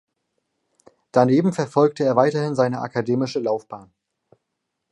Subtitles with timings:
[1.11, 3.93] Daneben verfolgte er weiterhin seine akademische Laufbahn.